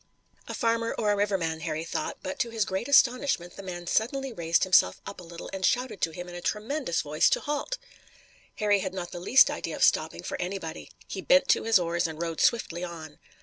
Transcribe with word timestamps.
A 0.47 0.55
farmer 0.55 0.95
or 0.97 1.11
a 1.11 1.15
riverman, 1.15 1.59
Harry 1.59 1.83
thought, 1.83 2.17
but 2.23 2.39
to 2.39 2.49
his 2.49 2.65
great 2.65 2.87
astonishment 2.87 3.55
the 3.55 3.61
man 3.61 3.85
suddenly 3.85 4.33
raised 4.33 4.63
himself 4.63 4.99
up 5.05 5.19
a 5.19 5.23
little 5.23 5.47
and 5.53 5.63
shouted 5.63 6.01
to 6.01 6.09
him 6.09 6.27
in 6.27 6.33
a 6.33 6.41
tremendous 6.41 7.01
voice 7.03 7.29
to 7.29 7.39
halt. 7.39 7.77
Harry 8.55 8.79
had 8.79 8.95
not 8.95 9.11
the 9.11 9.19
least 9.19 9.51
idea 9.51 9.75
of 9.75 9.83
stopping 9.83 10.23
for 10.23 10.41
anybody. 10.41 10.89
He 11.07 11.21
bent 11.21 11.47
to 11.49 11.65
his 11.65 11.77
oars 11.77 12.07
and 12.07 12.19
rowed 12.19 12.41
swiftly 12.41 12.83
on. 12.83 13.19